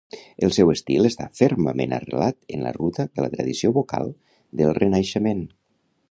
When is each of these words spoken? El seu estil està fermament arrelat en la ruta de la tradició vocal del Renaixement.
El 0.45 0.51
seu 0.55 0.69
estil 0.73 1.07
està 1.09 1.25
fermament 1.39 1.91
arrelat 1.97 2.37
en 2.57 2.63
la 2.67 2.71
ruta 2.77 3.05
de 3.19 3.25
la 3.25 3.29
tradició 3.35 3.73
vocal 3.79 4.09
del 4.63 4.73
Renaixement. 4.79 5.45